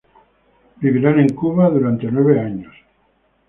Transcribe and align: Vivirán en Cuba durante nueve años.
Vivirán 0.77 1.19
en 1.19 1.29
Cuba 1.35 1.69
durante 1.69 2.09
nueve 2.09 2.39
años. 2.39 2.73